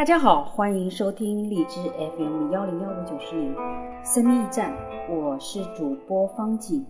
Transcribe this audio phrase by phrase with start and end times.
[0.00, 3.54] 大家好，欢迎收听荔枝 FM 幺零幺五九十零
[4.02, 4.74] 生命驿站，
[5.10, 6.82] 我是主播方景，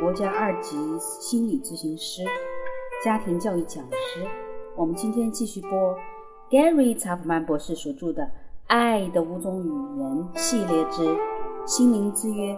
[0.00, 2.22] 国家二级心理咨询师，
[3.04, 4.24] 家庭教育讲师。
[4.76, 5.98] 我们今天继续播
[6.48, 8.22] Gary 查普曼博士所著的
[8.68, 10.08] 《爱的五种语言》
[10.38, 11.18] 系列之
[11.66, 12.56] 心灵之约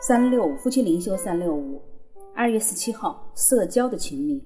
[0.00, 1.82] 三六五夫妻灵修三六五，
[2.36, 4.44] 二月十七号社交的亲密，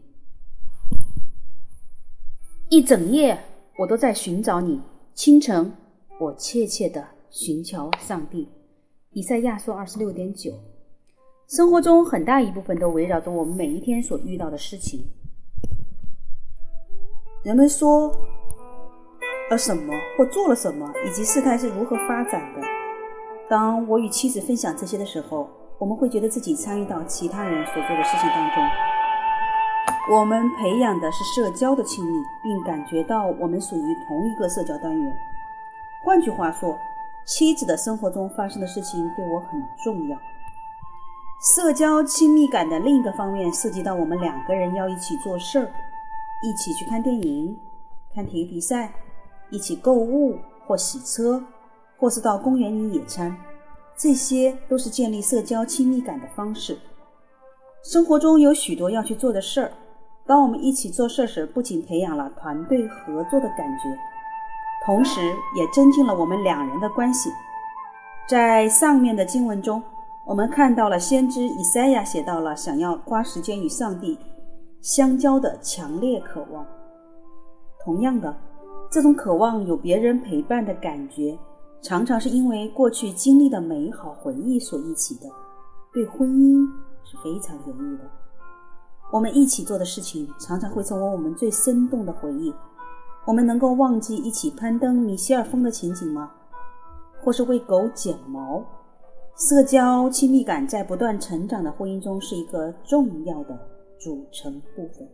[2.71, 3.39] 一整夜。
[3.79, 4.81] 我都在寻找你。
[5.13, 5.71] 清晨，
[6.19, 8.49] 我切切的寻求上帝。
[9.11, 10.53] 以赛亚书二十六点九。
[11.49, 15.07] 生活中很大一部分都围绕着我们每一天所遇到的事情。
[17.45, 18.09] 人们说
[19.51, 22.63] 了什么或做了什么，以及事态是如何发展的。
[23.49, 28.96] 当我与妻子分享这些的时候，我们会觉得自己参与到其他人所做的事情当中。
[30.09, 35.19] 我们培养的是社交的亲密，并感觉到我们属于同一个社交单元。
[36.05, 36.79] 换句话说，
[37.27, 40.17] 妻子的生活中发生的事情对我很重要。
[41.43, 45.73] 社交亲密感的另一个方面涉及到我们两个人要一起做事儿，
[46.45, 47.59] 一起去看电影、
[48.15, 48.95] 看体育比赛，
[49.51, 51.43] 一起购物或洗车，
[51.99, 53.37] 或是到公园里野餐，
[53.97, 56.79] 这些都是建立社交亲密感的方式。
[57.83, 59.73] 生活中有许多要去做的事儿。
[60.27, 63.97] 当我们一起做事时，不仅培养了团队合作的感觉，
[64.85, 65.21] 同时
[65.57, 67.31] 也增进了我们两人的关系。
[68.29, 69.81] 在上面的经文中，
[70.27, 74.19] 我们看到了先知以赛亚写到了想要花时间与上帝
[74.83, 76.67] 相交的强烈渴望。
[77.85, 78.37] 同样的，
[78.91, 81.39] 这种渴望有别人陪伴的感觉，
[81.81, 85.31] 常常是因为过去经历的美好回忆所引起的，
[85.93, 86.67] 对婚姻
[87.05, 88.03] 是非常有益的。
[89.11, 92.53] 我们一起做的事情，常常会成为我们最生动的回忆。
[93.25, 96.31] 我们能够忘记一起攀登米歇尔峰的情景吗？
[97.23, 98.65] 或是为狗剪毛？
[99.37, 103.59] 社交亲密感在不断成长的婚姻中是一个重要的
[103.99, 105.07] 组成部分。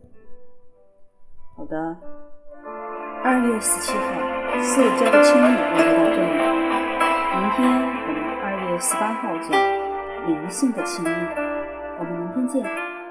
[1.55, 1.97] 好的，
[3.23, 4.03] 二月十七号，
[4.61, 6.33] 社交的亲密就到这里。
[7.35, 9.51] 明天我们二月十八号讲
[10.27, 11.09] 灵性的亲密，
[11.99, 13.02] 我们明天见。